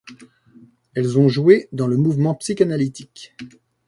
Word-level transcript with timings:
Elles 0.95 1.19
ont 1.19 1.29
joué 1.29 1.69
dans 1.73 1.85
le 1.85 1.95
mouvement 1.95 2.33
psychanalytique. 2.33 3.35